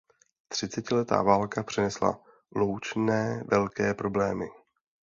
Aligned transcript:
Třicetiletá 0.47 1.23
válka 1.23 1.63
přinesla 1.63 2.21
Loučné 2.55 3.43
velké 3.51 3.93
problémy. 3.93 4.47